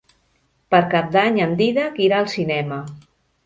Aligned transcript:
Per 0.75 0.79
Cap 0.93 1.11
d'Any 1.17 1.39
en 1.49 1.55
Dídac 1.61 2.03
irà 2.09 2.21
al 2.25 2.33
cinema. 2.37 2.85